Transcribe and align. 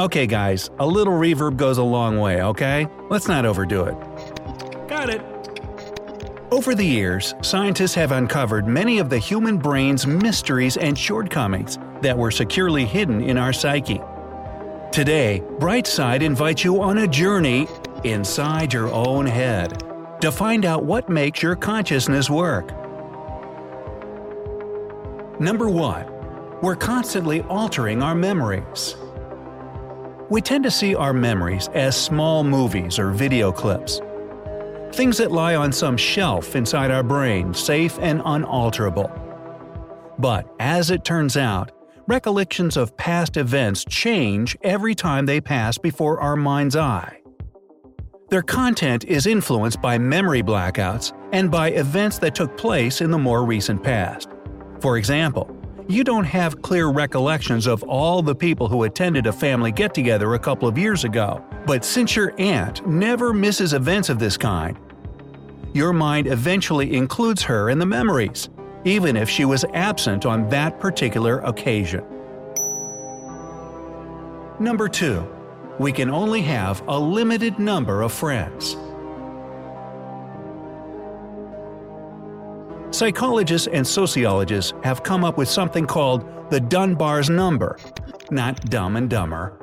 Okay, 0.00 0.26
guys, 0.26 0.70
a 0.78 0.86
little 0.86 1.12
reverb 1.12 1.58
goes 1.58 1.76
a 1.76 1.82
long 1.82 2.18
way, 2.18 2.40
okay? 2.40 2.88
Let's 3.10 3.28
not 3.28 3.44
overdo 3.44 3.84
it. 3.84 4.88
Got 4.88 5.10
it. 5.10 5.20
Over 6.50 6.74
the 6.74 6.86
years, 6.86 7.34
scientists 7.42 7.94
have 7.96 8.10
uncovered 8.10 8.66
many 8.66 8.98
of 8.98 9.10
the 9.10 9.18
human 9.18 9.58
brain's 9.58 10.06
mysteries 10.06 10.78
and 10.78 10.98
shortcomings 10.98 11.78
that 12.00 12.16
were 12.16 12.30
securely 12.30 12.86
hidden 12.86 13.22
in 13.22 13.36
our 13.36 13.52
psyche. 13.52 14.00
Today, 14.90 15.42
Bright 15.58 15.86
Side 15.86 16.22
invites 16.22 16.64
you 16.64 16.80
on 16.80 16.96
a 16.96 17.06
journey 17.06 17.68
inside 18.02 18.72
your 18.72 18.90
own 18.90 19.26
head 19.26 19.84
to 20.22 20.32
find 20.32 20.64
out 20.64 20.82
what 20.82 21.10
makes 21.10 21.42
your 21.42 21.56
consciousness 21.56 22.30
work. 22.30 22.70
Number 25.38 25.68
1. 25.68 26.60
We're 26.62 26.74
constantly 26.74 27.42
altering 27.42 28.02
our 28.02 28.14
memories. 28.14 28.96
We 30.30 30.40
tend 30.40 30.62
to 30.62 30.70
see 30.70 30.94
our 30.94 31.12
memories 31.12 31.68
as 31.74 32.00
small 32.00 32.44
movies 32.44 33.00
or 33.00 33.10
video 33.10 33.50
clips. 33.50 34.00
Things 34.92 35.18
that 35.18 35.32
lie 35.32 35.56
on 35.56 35.72
some 35.72 35.96
shelf 35.96 36.54
inside 36.54 36.92
our 36.92 37.02
brain, 37.02 37.52
safe 37.52 37.98
and 38.00 38.22
unalterable. 38.24 39.10
But 40.20 40.48
as 40.60 40.92
it 40.92 41.04
turns 41.04 41.36
out, 41.36 41.72
recollections 42.06 42.76
of 42.76 42.96
past 42.96 43.36
events 43.36 43.84
change 43.84 44.56
every 44.62 44.94
time 44.94 45.26
they 45.26 45.40
pass 45.40 45.78
before 45.78 46.20
our 46.20 46.36
mind's 46.36 46.76
eye. 46.76 47.20
Their 48.28 48.42
content 48.42 49.04
is 49.06 49.26
influenced 49.26 49.82
by 49.82 49.98
memory 49.98 50.44
blackouts 50.44 51.12
and 51.32 51.50
by 51.50 51.70
events 51.70 52.18
that 52.18 52.36
took 52.36 52.56
place 52.56 53.00
in 53.00 53.10
the 53.10 53.18
more 53.18 53.44
recent 53.44 53.82
past. 53.82 54.28
For 54.80 54.96
example, 54.96 55.59
you 55.92 56.04
don't 56.04 56.24
have 56.24 56.62
clear 56.62 56.88
recollections 56.88 57.66
of 57.66 57.82
all 57.82 58.22
the 58.22 58.34
people 58.34 58.68
who 58.68 58.84
attended 58.84 59.26
a 59.26 59.32
family 59.32 59.72
get 59.72 59.94
together 59.94 60.34
a 60.34 60.38
couple 60.38 60.68
of 60.68 60.78
years 60.78 61.04
ago. 61.04 61.44
But 61.66 61.84
since 61.84 62.14
your 62.14 62.34
aunt 62.38 62.86
never 62.86 63.32
misses 63.32 63.72
events 63.72 64.08
of 64.08 64.18
this 64.18 64.36
kind, 64.36 64.78
your 65.72 65.92
mind 65.92 66.26
eventually 66.26 66.94
includes 66.94 67.42
her 67.42 67.70
in 67.70 67.78
the 67.78 67.86
memories, 67.86 68.48
even 68.84 69.16
if 69.16 69.28
she 69.28 69.44
was 69.44 69.64
absent 69.74 70.26
on 70.26 70.48
that 70.48 70.80
particular 70.80 71.40
occasion. 71.40 72.04
Number 74.58 74.88
2. 74.88 75.26
We 75.78 75.92
can 75.92 76.10
only 76.10 76.42
have 76.42 76.82
a 76.88 76.98
limited 76.98 77.58
number 77.58 78.02
of 78.02 78.12
friends. 78.12 78.76
Psychologists 83.00 83.66
and 83.66 83.86
sociologists 83.86 84.74
have 84.82 85.02
come 85.02 85.24
up 85.24 85.38
with 85.38 85.48
something 85.48 85.86
called 85.86 86.22
the 86.50 86.60
Dunbar's 86.60 87.30
number, 87.30 87.78
not 88.30 88.60
dumb 88.68 88.96
and 88.96 89.08
dumber, 89.08 89.58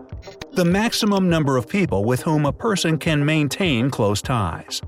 the 0.53 0.65
maximum 0.65 1.29
number 1.29 1.55
of 1.55 1.69
people 1.69 2.03
with 2.03 2.19
whom 2.23 2.47
a 2.47 2.51
person 2.51 2.97
can 2.97 3.23
maintain 3.23 3.91
close 3.91 4.23
ties. 4.23 4.81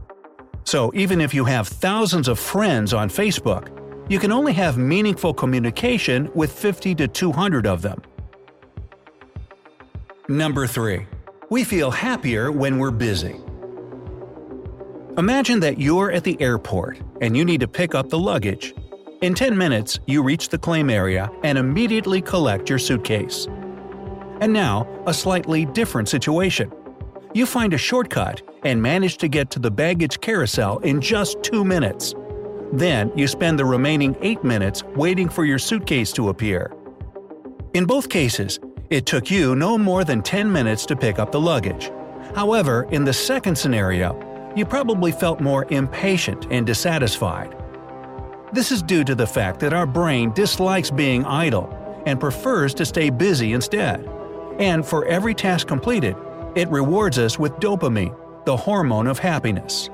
So 0.64 0.92
even 0.96 1.22
if 1.22 1.32
you 1.32 1.46
have 1.46 1.68
thousands 1.68 2.28
of 2.28 2.40
friends 2.40 2.92
on 2.92 3.08
Facebook, 3.08 3.70
you 4.10 4.18
can 4.18 4.32
only 4.32 4.54
have 4.54 4.80
meaningful 4.80 5.32
communication 5.32 6.32
with 6.34 6.52
50 6.52 6.96
to 6.96 7.08
200 7.08 7.68
of 7.68 7.84
them. 7.84 8.02
Number 10.28 10.66
3. 10.66 11.06
We 11.52 11.64
feel 11.64 11.92
happier 11.92 12.52
when 12.52 12.80
we're 12.80 12.90
busy. 12.90 13.36
Imagine 15.20 15.60
that 15.60 15.82
you're 15.82 16.14
at 16.14 16.24
the 16.24 16.42
airport 16.42 17.02
and 17.20 17.36
you 17.36 17.44
need 17.44 17.60
to 17.60 17.68
pick 17.68 17.94
up 17.94 18.08
the 18.08 18.18
luggage. 18.18 18.74
In 19.22 19.34
10 19.34 19.58
minutes, 19.58 20.00
you 20.08 20.24
reach 20.24 20.48
the 20.48 20.58
claim 20.58 20.90
area 20.90 21.30
and 21.44 21.58
immediately 21.58 22.22
collect 22.22 22.70
your 22.70 22.80
suitcase. 22.80 23.46
And 24.40 24.54
now, 24.54 24.88
a 25.08 25.14
slightly 25.14 25.66
different 25.66 26.08
situation. 26.08 26.72
You 27.34 27.46
find 27.46 27.74
a 27.74 27.78
shortcut 27.78 28.42
and 28.64 28.82
manage 28.82 29.18
to 29.18 29.28
get 29.28 29.52
to 29.52 29.60
the 29.60 29.70
baggage 29.70 30.22
carousel 30.22 30.78
in 30.80 31.02
just 31.02 31.44
2 31.44 31.66
minutes. 31.66 32.16
Then 32.72 33.12
you 33.14 33.28
spend 33.28 33.60
the 33.60 33.66
remaining 33.66 34.16
8 34.22 34.46
minutes 34.46 34.86
waiting 34.96 35.28
for 35.28 35.44
your 35.44 35.60
suitcase 35.60 36.14
to 36.14 36.30
appear. 36.30 36.72
In 37.74 37.84
both 37.84 38.08
cases, 38.08 38.58
it 38.90 39.06
took 39.06 39.30
you 39.30 39.54
no 39.54 39.78
more 39.78 40.06
than 40.06 40.22
10 40.22 40.50
minutes 40.50 40.86
to 40.86 40.96
pick 40.96 41.20
up 41.20 41.34
the 41.34 41.42
luggage. 41.42 41.92
However, 42.36 42.88
in 42.92 43.04
the 43.04 43.12
second 43.12 43.58
scenario, 43.58 44.18
you 44.56 44.66
probably 44.66 45.12
felt 45.12 45.40
more 45.40 45.66
impatient 45.70 46.48
and 46.50 46.66
dissatisfied. 46.66 47.56
This 48.52 48.72
is 48.72 48.82
due 48.82 49.04
to 49.04 49.14
the 49.14 49.28
fact 49.28 49.60
that 49.60 49.74
our 49.74 49.86
brain 49.86 50.34
dislikes 50.34 50.90
being 50.90 51.24
idle 51.26 51.76
and 52.06 52.20
prefers 52.20 52.74
to 52.76 52.86
stay 52.86 53.10
busy 53.10 53.54
instead. 53.54 54.10
And 54.58 54.86
for 54.86 55.06
every 55.06 55.36
task 55.36 55.68
completed, 55.68 56.16
it 56.56 56.68
rewards 56.70 57.20
us 57.20 57.38
with 57.38 57.54
dopamine, 57.54 58.16
the 58.46 58.58
hormone 58.58 59.08
of 59.08 59.20
happiness. 59.20 59.90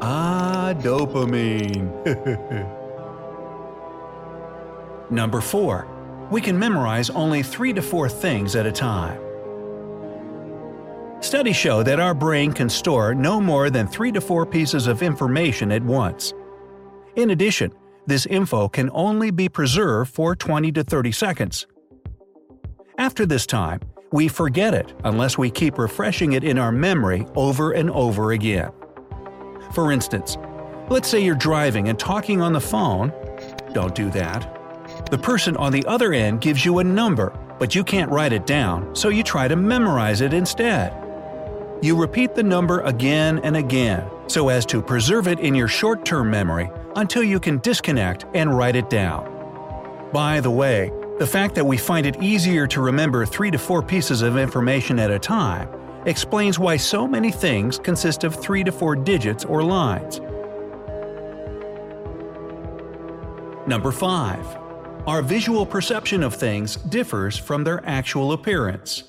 Ah, 0.00 0.74
dopamine. 0.78 1.88
Number 5.10 5.40
4. 5.40 6.28
We 6.30 6.40
can 6.40 6.58
memorize 6.58 7.10
only 7.10 7.42
3 7.42 7.72
to 7.72 7.82
4 7.82 8.08
things 8.08 8.54
at 8.54 8.66
a 8.66 8.72
time. 8.72 9.20
Studies 11.28 11.56
show 11.56 11.82
that 11.82 12.00
our 12.00 12.14
brain 12.14 12.54
can 12.54 12.70
store 12.70 13.14
no 13.14 13.38
more 13.38 13.68
than 13.68 13.86
3 13.86 14.12
to 14.12 14.20
4 14.22 14.46
pieces 14.46 14.86
of 14.86 15.02
information 15.02 15.70
at 15.70 15.82
once. 15.82 16.32
In 17.16 17.32
addition, 17.32 17.70
this 18.06 18.24
info 18.24 18.66
can 18.66 18.88
only 18.94 19.30
be 19.30 19.46
preserved 19.46 20.10
for 20.10 20.34
20 20.34 20.72
to 20.72 20.82
30 20.82 21.12
seconds. 21.12 21.66
After 22.96 23.26
this 23.26 23.44
time, 23.44 23.80
we 24.10 24.26
forget 24.26 24.72
it 24.72 24.94
unless 25.04 25.36
we 25.36 25.50
keep 25.50 25.76
refreshing 25.76 26.32
it 26.32 26.44
in 26.44 26.58
our 26.58 26.72
memory 26.72 27.26
over 27.36 27.72
and 27.72 27.90
over 27.90 28.32
again. 28.32 28.70
For 29.74 29.92
instance, 29.92 30.38
let's 30.88 31.08
say 31.08 31.20
you're 31.20 31.34
driving 31.34 31.90
and 31.90 31.98
talking 31.98 32.40
on 32.40 32.54
the 32.54 32.60
phone. 32.62 33.12
Don't 33.74 33.94
do 33.94 34.08
that. 34.12 34.48
The 35.10 35.18
person 35.18 35.58
on 35.58 35.72
the 35.72 35.84
other 35.84 36.14
end 36.14 36.40
gives 36.40 36.64
you 36.64 36.78
a 36.78 36.84
number, 36.84 37.38
but 37.58 37.74
you 37.74 37.84
can't 37.84 38.10
write 38.10 38.32
it 38.32 38.46
down, 38.46 38.96
so 38.96 39.10
you 39.10 39.22
try 39.22 39.46
to 39.46 39.56
memorize 39.56 40.22
it 40.22 40.32
instead. 40.32 41.04
You 41.80 41.96
repeat 41.96 42.34
the 42.34 42.42
number 42.42 42.80
again 42.80 43.38
and 43.44 43.56
again 43.56 44.10
so 44.26 44.48
as 44.48 44.66
to 44.66 44.82
preserve 44.82 45.28
it 45.28 45.38
in 45.38 45.54
your 45.54 45.68
short 45.68 46.04
term 46.04 46.28
memory 46.28 46.68
until 46.96 47.22
you 47.22 47.38
can 47.38 47.58
disconnect 47.58 48.26
and 48.34 48.56
write 48.56 48.74
it 48.74 48.90
down. 48.90 50.08
By 50.12 50.40
the 50.40 50.50
way, 50.50 50.90
the 51.20 51.26
fact 51.26 51.54
that 51.54 51.64
we 51.64 51.76
find 51.76 52.04
it 52.04 52.20
easier 52.20 52.66
to 52.66 52.80
remember 52.80 53.24
3 53.24 53.52
to 53.52 53.58
4 53.58 53.82
pieces 53.82 54.22
of 54.22 54.36
information 54.36 54.98
at 54.98 55.12
a 55.12 55.20
time 55.20 55.68
explains 56.04 56.58
why 56.58 56.76
so 56.76 57.06
many 57.06 57.30
things 57.30 57.78
consist 57.78 58.24
of 58.24 58.34
3 58.34 58.64
to 58.64 58.72
4 58.72 58.96
digits 58.96 59.44
or 59.44 59.62
lines. 59.62 60.20
Number 63.68 63.92
5. 63.92 64.58
Our 65.06 65.22
visual 65.22 65.64
perception 65.64 66.24
of 66.24 66.34
things 66.34 66.76
differs 66.76 67.36
from 67.36 67.62
their 67.62 67.82
actual 67.86 68.32
appearance. 68.32 69.04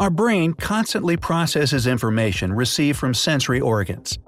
Our 0.00 0.08
brain 0.08 0.54
constantly 0.54 1.18
processes 1.18 1.86
information 1.86 2.54
received 2.54 2.98
from 2.98 3.12
sensory 3.12 3.60
organs. 3.60 4.18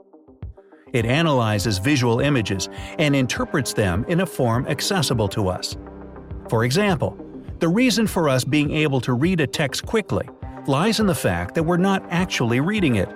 It 0.92 1.06
analyzes 1.06 1.78
visual 1.78 2.20
images 2.20 2.68
and 2.98 3.16
interprets 3.16 3.72
them 3.72 4.04
in 4.06 4.20
a 4.20 4.26
form 4.26 4.66
accessible 4.66 5.28
to 5.28 5.48
us. 5.48 5.74
For 6.50 6.64
example, 6.64 7.16
the 7.58 7.70
reason 7.70 8.06
for 8.06 8.28
us 8.28 8.44
being 8.44 8.70
able 8.70 9.00
to 9.00 9.14
read 9.14 9.40
a 9.40 9.46
text 9.46 9.86
quickly 9.86 10.28
lies 10.66 11.00
in 11.00 11.06
the 11.06 11.14
fact 11.14 11.54
that 11.54 11.62
we're 11.62 11.78
not 11.78 12.04
actually 12.10 12.60
reading 12.60 12.96
it. 12.96 13.08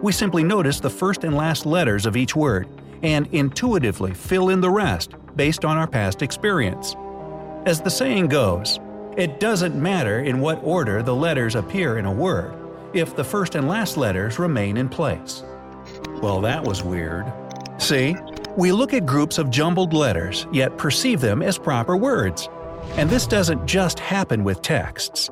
We 0.00 0.12
simply 0.12 0.44
notice 0.44 0.78
the 0.78 0.88
first 0.88 1.24
and 1.24 1.36
last 1.36 1.66
letters 1.66 2.06
of 2.06 2.16
each 2.16 2.36
word 2.36 2.68
and 3.02 3.26
intuitively 3.32 4.14
fill 4.14 4.50
in 4.50 4.60
the 4.60 4.70
rest 4.70 5.16
based 5.34 5.64
on 5.64 5.76
our 5.76 5.88
past 5.88 6.22
experience. 6.22 6.94
As 7.66 7.80
the 7.80 7.90
saying 7.90 8.28
goes, 8.28 8.78
it 9.20 9.40
doesn't 9.40 9.74
matter 9.74 10.20
in 10.20 10.40
what 10.40 10.60
order 10.62 11.02
the 11.02 11.14
letters 11.14 11.54
appear 11.54 11.98
in 11.98 12.06
a 12.06 12.12
word, 12.12 12.54
if 12.94 13.14
the 13.14 13.24
first 13.24 13.54
and 13.54 13.68
last 13.68 13.96
letters 13.96 14.38
remain 14.38 14.76
in 14.76 14.88
place. 14.88 15.42
Well, 16.22 16.40
that 16.40 16.64
was 16.64 16.82
weird. 16.82 17.30
See? 17.78 18.16
We 18.56 18.72
look 18.72 18.92
at 18.92 19.06
groups 19.06 19.38
of 19.38 19.50
jumbled 19.50 19.92
letters, 19.92 20.46
yet 20.52 20.76
perceive 20.76 21.20
them 21.20 21.42
as 21.42 21.56
proper 21.56 21.96
words. 21.96 22.48
And 22.96 23.08
this 23.08 23.26
doesn't 23.26 23.66
just 23.66 23.98
happen 23.98 24.42
with 24.42 24.62
texts. 24.62 25.30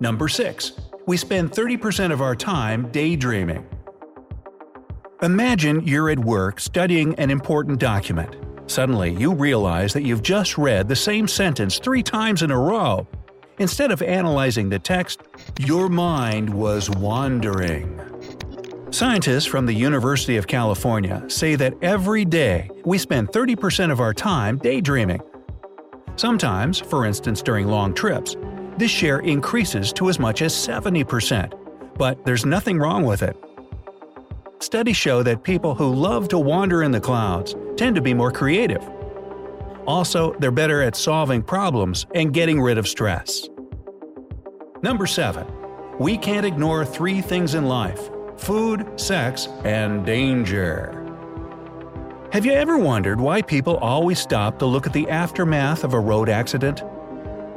Number 0.00 0.28
6. 0.28 0.72
we 1.06 1.16
spend 1.16 1.50
30% 1.50 2.12
of 2.12 2.20
our 2.20 2.36
time 2.36 2.88
daydreaming. 2.92 3.66
Imagine 5.22 5.86
you're 5.86 6.08
at 6.08 6.18
work 6.20 6.60
studying 6.60 7.14
an 7.16 7.30
important 7.30 7.80
document. 7.80 8.36
Suddenly, 8.70 9.16
you 9.16 9.34
realize 9.34 9.92
that 9.94 10.04
you've 10.04 10.22
just 10.22 10.56
read 10.56 10.86
the 10.86 10.94
same 10.94 11.26
sentence 11.26 11.80
three 11.80 12.04
times 12.04 12.42
in 12.42 12.52
a 12.52 12.58
row. 12.58 13.04
Instead 13.58 13.90
of 13.90 14.00
analyzing 14.00 14.68
the 14.68 14.78
text, 14.78 15.22
your 15.58 15.88
mind 15.88 16.48
was 16.48 16.88
wandering. 16.88 18.00
Scientists 18.92 19.46
from 19.46 19.66
the 19.66 19.72
University 19.72 20.36
of 20.36 20.46
California 20.46 21.24
say 21.26 21.56
that 21.56 21.74
every 21.82 22.24
day 22.24 22.70
we 22.84 22.96
spend 22.96 23.30
30% 23.30 23.90
of 23.90 23.98
our 23.98 24.14
time 24.14 24.56
daydreaming. 24.56 25.20
Sometimes, 26.14 26.78
for 26.78 27.06
instance 27.06 27.42
during 27.42 27.66
long 27.66 27.92
trips, 27.92 28.36
this 28.78 28.92
share 28.92 29.18
increases 29.18 29.92
to 29.94 30.08
as 30.08 30.20
much 30.20 30.42
as 30.42 30.54
70%, 30.54 31.98
but 31.98 32.24
there's 32.24 32.46
nothing 32.46 32.78
wrong 32.78 33.02
with 33.02 33.24
it. 33.24 33.36
Studies 34.62 34.96
show 34.96 35.22
that 35.22 35.42
people 35.42 35.74
who 35.74 35.94
love 35.94 36.28
to 36.28 36.38
wander 36.38 36.82
in 36.82 36.90
the 36.90 37.00
clouds 37.00 37.54
tend 37.78 37.96
to 37.96 38.02
be 38.02 38.12
more 38.12 38.30
creative. 38.30 38.86
Also, 39.86 40.34
they're 40.34 40.50
better 40.50 40.82
at 40.82 40.94
solving 40.94 41.42
problems 41.42 42.04
and 42.14 42.34
getting 42.34 42.60
rid 42.60 42.76
of 42.76 42.86
stress. 42.86 43.48
Number 44.82 45.06
7. 45.06 45.46
We 45.98 46.18
can't 46.18 46.44
ignore 46.44 46.84
three 46.84 47.22
things 47.22 47.54
in 47.54 47.68
life 47.68 48.10
food, 48.36 49.00
sex, 49.00 49.48
and 49.64 50.04
danger. 50.04 50.96
Have 52.32 52.44
you 52.44 52.52
ever 52.52 52.76
wondered 52.78 53.18
why 53.18 53.40
people 53.40 53.78
always 53.78 54.18
stop 54.18 54.58
to 54.58 54.66
look 54.66 54.86
at 54.86 54.92
the 54.92 55.08
aftermath 55.08 55.84
of 55.84 55.94
a 55.94 56.00
road 56.00 56.28
accident? 56.28 56.82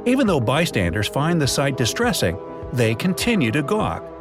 Even 0.05 0.25
though 0.25 0.39
bystanders 0.39 1.09
find 1.09 1.41
the 1.41 1.47
sight 1.47 1.75
distressing, 1.75 2.37
they 2.71 2.95
continue 2.95 3.51
to 3.51 3.61
gawk. 3.61 4.12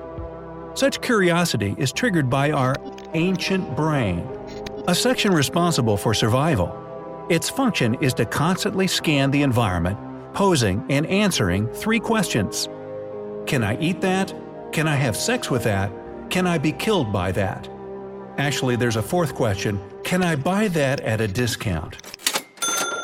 Such 0.74 1.02
curiosity 1.02 1.74
is 1.76 1.92
triggered 1.92 2.30
by 2.30 2.50
our 2.50 2.74
ancient 3.12 3.76
brain, 3.76 4.26
a 4.88 4.94
section 4.94 5.32
responsible 5.32 5.98
for 5.98 6.14
survival. 6.14 6.78
Its 7.28 7.50
function 7.50 7.94
is 7.96 8.14
to 8.14 8.24
constantly 8.24 8.86
scan 8.86 9.30
the 9.30 9.42
environment, 9.42 9.98
posing 10.32 10.84
and 10.88 11.06
answering 11.06 11.68
three 11.68 12.00
questions 12.00 12.68
Can 13.46 13.62
I 13.62 13.78
eat 13.80 14.00
that? 14.00 14.34
Can 14.72 14.88
I 14.88 14.94
have 14.94 15.14
sex 15.14 15.50
with 15.50 15.64
that? 15.64 15.92
Can 16.30 16.46
I 16.46 16.56
be 16.56 16.72
killed 16.72 17.12
by 17.12 17.32
that? 17.32 17.68
Actually, 18.38 18.76
there's 18.76 18.96
a 18.96 19.02
fourth 19.02 19.34
question 19.34 19.78
Can 20.04 20.22
I 20.22 20.36
buy 20.36 20.68
that 20.68 21.00
at 21.00 21.20
a 21.20 21.28
discount? 21.28 21.98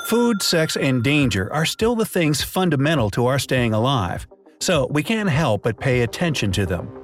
Food, 0.06 0.42
sex, 0.42 0.74
and 0.74 1.04
danger 1.04 1.52
are 1.52 1.66
still 1.66 1.94
the 1.94 2.06
things 2.06 2.42
fundamental 2.42 3.10
to 3.10 3.26
our 3.26 3.38
staying 3.38 3.74
alive, 3.74 4.26
so 4.58 4.86
we 4.90 5.02
can't 5.02 5.28
help 5.28 5.64
but 5.64 5.78
pay 5.78 6.00
attention 6.00 6.50
to 6.52 6.64
them. 6.64 6.97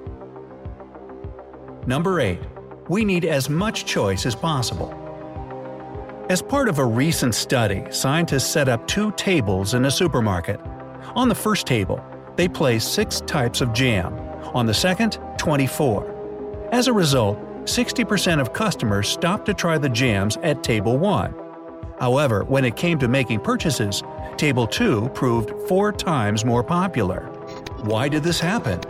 Number 1.86 2.20
8. 2.20 2.38
We 2.88 3.04
need 3.04 3.24
as 3.24 3.50
much 3.50 3.84
choice 3.84 4.24
as 4.26 4.34
possible. 4.34 4.92
As 6.30 6.40
part 6.40 6.68
of 6.70 6.78
a 6.78 6.84
recent 6.84 7.34
study, 7.34 7.84
scientists 7.90 8.46
set 8.50 8.68
up 8.68 8.86
two 8.86 9.12
tables 9.12 9.74
in 9.74 9.84
a 9.84 9.90
supermarket. 9.90 10.58
On 11.14 11.28
the 11.28 11.34
first 11.34 11.66
table, 11.66 12.02
they 12.36 12.48
placed 12.48 12.94
six 12.94 13.20
types 13.20 13.60
of 13.60 13.74
jam, 13.74 14.14
on 14.54 14.64
the 14.64 14.72
second, 14.72 15.18
24. 15.36 16.68
As 16.72 16.88
a 16.88 16.92
result, 16.92 17.38
60% 17.64 18.40
of 18.40 18.54
customers 18.54 19.08
stopped 19.08 19.44
to 19.46 19.54
try 19.54 19.76
the 19.76 19.88
jams 19.88 20.38
at 20.38 20.62
Table 20.62 20.96
1. 20.96 21.34
However, 22.00 22.44
when 22.44 22.64
it 22.64 22.76
came 22.76 22.98
to 22.98 23.08
making 23.08 23.40
purchases, 23.40 24.02
Table 24.36 24.66
2 24.66 25.10
proved 25.10 25.52
four 25.68 25.92
times 25.92 26.44
more 26.44 26.62
popular. 26.62 27.26
Why 27.82 28.08
did 28.08 28.22
this 28.22 28.40
happen? 28.40 28.80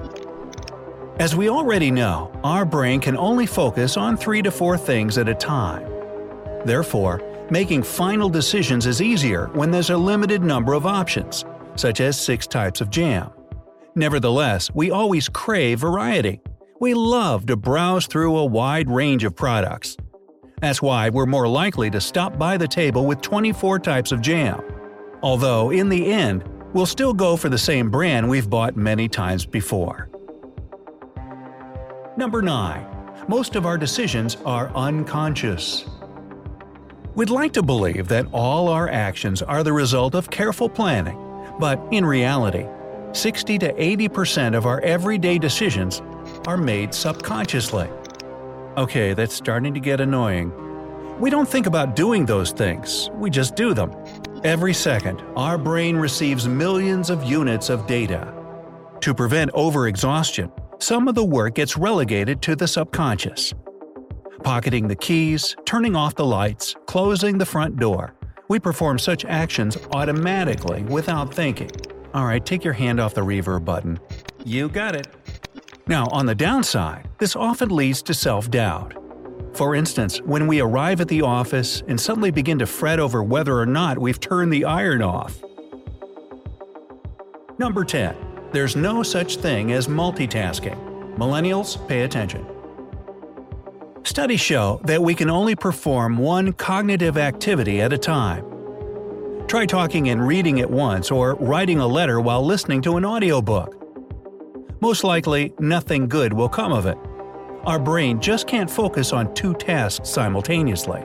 As 1.20 1.36
we 1.36 1.48
already 1.48 1.92
know, 1.92 2.32
our 2.42 2.64
brain 2.64 3.00
can 3.00 3.16
only 3.16 3.46
focus 3.46 3.96
on 3.96 4.16
three 4.16 4.42
to 4.42 4.50
four 4.50 4.76
things 4.76 5.16
at 5.16 5.28
a 5.28 5.34
time. 5.34 5.88
Therefore, 6.64 7.22
making 7.50 7.84
final 7.84 8.28
decisions 8.28 8.84
is 8.84 9.00
easier 9.00 9.46
when 9.52 9.70
there's 9.70 9.90
a 9.90 9.96
limited 9.96 10.42
number 10.42 10.72
of 10.72 10.86
options, 10.86 11.44
such 11.76 12.00
as 12.00 12.20
six 12.20 12.48
types 12.48 12.80
of 12.80 12.90
jam. 12.90 13.30
Nevertheless, 13.94 14.72
we 14.74 14.90
always 14.90 15.28
crave 15.28 15.78
variety. 15.78 16.40
We 16.80 16.94
love 16.94 17.46
to 17.46 17.54
browse 17.54 18.08
through 18.08 18.36
a 18.36 18.44
wide 18.44 18.90
range 18.90 19.22
of 19.22 19.36
products. 19.36 19.96
That's 20.60 20.82
why 20.82 21.10
we're 21.10 21.26
more 21.26 21.46
likely 21.46 21.90
to 21.90 22.00
stop 22.00 22.36
by 22.36 22.56
the 22.56 22.66
table 22.66 23.06
with 23.06 23.20
24 23.20 23.78
types 23.78 24.10
of 24.10 24.20
jam. 24.20 24.60
Although, 25.22 25.70
in 25.70 25.88
the 25.88 26.10
end, 26.12 26.42
we'll 26.72 26.86
still 26.86 27.14
go 27.14 27.36
for 27.36 27.48
the 27.48 27.56
same 27.56 27.88
brand 27.88 28.28
we've 28.28 28.50
bought 28.50 28.76
many 28.76 29.08
times 29.08 29.46
before. 29.46 30.10
Number 32.16 32.42
9. 32.42 33.24
Most 33.26 33.56
of 33.56 33.66
our 33.66 33.76
decisions 33.76 34.36
are 34.46 34.68
unconscious. 34.76 35.84
We'd 37.16 37.30
like 37.30 37.52
to 37.54 37.62
believe 37.62 38.06
that 38.06 38.26
all 38.32 38.68
our 38.68 38.88
actions 38.88 39.42
are 39.42 39.64
the 39.64 39.72
result 39.72 40.14
of 40.14 40.30
careful 40.30 40.68
planning, 40.68 41.18
but 41.58 41.80
in 41.90 42.04
reality, 42.04 42.66
60 43.14 43.58
to 43.58 43.72
80% 43.72 44.56
of 44.56 44.64
our 44.64 44.80
everyday 44.82 45.38
decisions 45.38 46.02
are 46.46 46.56
made 46.56 46.94
subconsciously. 46.94 47.88
Okay, 48.76 49.12
that's 49.14 49.34
starting 49.34 49.74
to 49.74 49.80
get 49.80 50.00
annoying. 50.00 50.52
We 51.18 51.30
don't 51.30 51.48
think 51.48 51.66
about 51.66 51.96
doing 51.96 52.26
those 52.26 52.52
things, 52.52 53.10
we 53.14 53.28
just 53.28 53.56
do 53.56 53.74
them. 53.74 53.92
Every 54.44 54.74
second, 54.74 55.20
our 55.36 55.58
brain 55.58 55.96
receives 55.96 56.46
millions 56.46 57.10
of 57.10 57.24
units 57.24 57.70
of 57.70 57.88
data. 57.88 58.32
To 59.00 59.14
prevent 59.14 59.52
overexhaustion, 59.52 60.52
some 60.78 61.08
of 61.08 61.14
the 61.14 61.24
work 61.24 61.54
gets 61.54 61.76
relegated 61.76 62.42
to 62.42 62.56
the 62.56 62.66
subconscious. 62.66 63.54
Pocketing 64.42 64.88
the 64.88 64.96
keys, 64.96 65.56
turning 65.64 65.96
off 65.96 66.14
the 66.14 66.24
lights, 66.24 66.74
closing 66.86 67.38
the 67.38 67.46
front 67.46 67.76
door. 67.76 68.14
We 68.48 68.58
perform 68.58 68.98
such 68.98 69.24
actions 69.24 69.78
automatically 69.92 70.82
without 70.82 71.32
thinking. 71.32 71.70
Alright, 72.14 72.44
take 72.44 72.62
your 72.62 72.74
hand 72.74 73.00
off 73.00 73.14
the 73.14 73.22
reverb 73.22 73.64
button. 73.64 73.98
You 74.44 74.68
got 74.68 74.94
it. 74.94 75.08
Now, 75.86 76.06
on 76.12 76.26
the 76.26 76.34
downside, 76.34 77.08
this 77.18 77.36
often 77.36 77.70
leads 77.70 78.02
to 78.02 78.14
self 78.14 78.50
doubt. 78.50 78.94
For 79.54 79.74
instance, 79.74 80.20
when 80.22 80.46
we 80.46 80.60
arrive 80.60 81.00
at 81.00 81.08
the 81.08 81.22
office 81.22 81.82
and 81.86 82.00
suddenly 82.00 82.30
begin 82.30 82.58
to 82.58 82.66
fret 82.66 82.98
over 82.98 83.22
whether 83.22 83.58
or 83.58 83.66
not 83.66 83.98
we've 83.98 84.20
turned 84.20 84.52
the 84.52 84.64
iron 84.64 85.00
off. 85.00 85.42
Number 87.58 87.84
10. 87.84 88.33
There's 88.54 88.74
no 88.74 89.02
such 89.02 89.36
thing 89.36 89.72
as 89.72 89.86
multitasking. 89.86 91.16
Millennials, 91.18 91.86
pay 91.86 92.04
attention. 92.04 92.46
Studies 94.04 94.40
show 94.40 94.80
that 94.84 95.02
we 95.02 95.14
can 95.14 95.28
only 95.28 95.54
perform 95.54 96.16
one 96.16 96.54
cognitive 96.54 97.18
activity 97.18 97.82
at 97.82 97.92
a 97.92 97.98
time. 97.98 98.46
Try 99.46 99.66
talking 99.66 100.08
and 100.08 100.26
reading 100.26 100.60
at 100.60 100.70
once 100.70 101.10
or 101.10 101.34
writing 101.34 101.80
a 101.80 101.86
letter 101.86 102.18
while 102.18 102.42
listening 102.42 102.80
to 102.82 102.96
an 102.96 103.04
audiobook 103.04 103.84
most 104.84 105.02
likely 105.02 105.50
nothing 105.58 106.06
good 106.06 106.30
will 106.30 106.50
come 106.50 106.70
of 106.70 106.84
it. 106.84 106.98
Our 107.64 107.78
brain 107.78 108.20
just 108.20 108.46
can't 108.46 108.70
focus 108.70 109.14
on 109.14 109.32
two 109.32 109.54
tasks 109.54 110.10
simultaneously. 110.10 111.02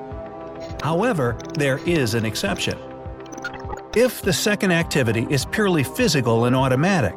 However, 0.84 1.38
there 1.54 1.78
is 1.88 2.14
an 2.14 2.26
exception. 2.26 2.78
If 3.96 4.22
the 4.22 4.34
second 4.34 4.74
activity 4.74 5.26
is 5.30 5.46
purely 5.46 5.86
physical 5.86 6.44
and 6.44 6.58
automatic, 6.58 7.16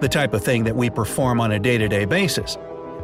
the 0.00 0.08
type 0.08 0.34
of 0.34 0.42
thing 0.42 0.64
that 0.64 0.74
we 0.74 0.90
perform 0.90 1.40
on 1.40 1.52
a 1.52 1.58
day 1.58 1.78
to 1.78 1.88
day 1.88 2.04
basis, 2.04 2.56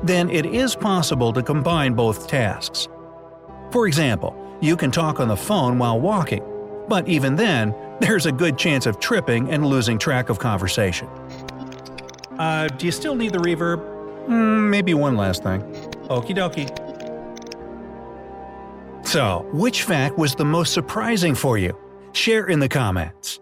then 0.02 0.30
it 0.30 0.46
is 0.46 0.74
possible 0.74 1.32
to 1.32 1.42
combine 1.42 1.94
both 1.94 2.26
tasks. 2.26 2.88
For 3.70 3.86
example, 3.86 4.36
you 4.60 4.76
can 4.76 4.90
talk 4.90 5.20
on 5.20 5.28
the 5.28 5.36
phone 5.36 5.78
while 5.78 6.00
walking, 6.00 6.42
but 6.88 7.08
even 7.08 7.36
then, 7.36 7.74
there's 8.00 8.26
a 8.26 8.32
good 8.32 8.58
chance 8.58 8.86
of 8.86 8.98
tripping 8.98 9.50
and 9.50 9.66
losing 9.66 9.98
track 9.98 10.28
of 10.28 10.38
conversation. 10.38 11.08
Uh, 12.38 12.68
do 12.68 12.86
you 12.86 12.92
still 12.92 13.14
need 13.14 13.32
the 13.32 13.38
reverb? 13.38 13.78
Mm, 14.26 14.68
maybe 14.68 14.94
one 14.94 15.16
last 15.16 15.42
thing. 15.42 15.60
Okie 16.08 16.34
dokie. 16.34 16.68
So, 19.06 19.46
which 19.52 19.82
fact 19.82 20.18
was 20.18 20.34
the 20.34 20.44
most 20.44 20.72
surprising 20.72 21.34
for 21.34 21.58
you? 21.58 21.76
Share 22.12 22.46
in 22.46 22.58
the 22.58 22.68
comments. 22.68 23.38